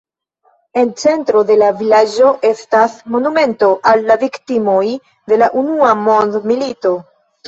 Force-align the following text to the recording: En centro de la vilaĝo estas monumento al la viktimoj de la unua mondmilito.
En 0.83 0.87
centro 0.99 1.41
de 1.49 1.57
la 1.63 1.65
vilaĝo 1.81 2.31
estas 2.51 2.95
monumento 3.15 3.69
al 3.91 4.01
la 4.07 4.17
viktimoj 4.23 4.87
de 5.33 5.39
la 5.43 5.51
unua 5.63 5.91
mondmilito. 6.07 6.95